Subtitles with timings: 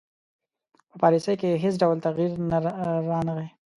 [0.89, 2.31] په پالیسي کې یې هیڅ ډول تغیر
[3.09, 3.47] رانه غی.